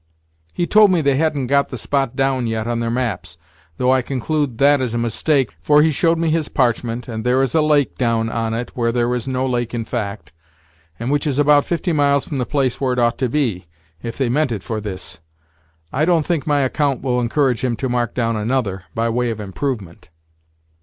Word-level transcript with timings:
He 0.51 0.65
told 0.65 0.89
me 0.89 1.01
they 1.01 1.17
hadn't 1.17 1.45
got 1.45 1.69
the 1.69 1.77
spot 1.77 2.15
down 2.15 2.47
yet 2.47 2.65
on 2.65 2.79
their 2.79 2.89
maps, 2.89 3.37
though 3.77 3.91
I 3.93 4.01
conclude 4.01 4.57
that 4.57 4.81
is 4.81 4.95
a 4.95 4.97
mistake, 4.97 5.51
for 5.59 5.83
he 5.83 5.91
showed 5.91 6.17
me 6.17 6.31
his 6.31 6.49
parchment, 6.49 7.07
and 7.07 7.23
there 7.23 7.39
is 7.43 7.53
a 7.53 7.61
lake 7.61 7.99
down 7.99 8.27
on 8.27 8.51
it, 8.55 8.71
where 8.75 8.91
there 8.91 9.13
is 9.13 9.27
no 9.27 9.45
lake 9.45 9.75
in 9.75 9.85
fact, 9.85 10.33
and 10.99 11.11
which 11.11 11.27
is 11.27 11.37
about 11.37 11.65
fifty 11.65 11.93
miles 11.93 12.27
from 12.27 12.39
the 12.39 12.47
place 12.47 12.81
where 12.81 12.93
it 12.93 12.97
ought 12.99 13.19
to 13.19 13.29
be, 13.29 13.67
if 14.01 14.17
they 14.17 14.27
meant 14.27 14.51
it 14.51 14.63
for 14.63 14.81
this. 14.81 15.19
I 15.93 16.03
don't 16.03 16.25
think 16.25 16.47
my 16.47 16.61
account 16.61 17.03
will 17.03 17.21
encourage 17.21 17.63
him 17.63 17.75
to 17.75 17.87
mark 17.87 18.15
down 18.15 18.35
another, 18.35 18.85
by 18.95 19.07
way 19.07 19.29
of 19.29 19.39
improvement." 19.39 20.09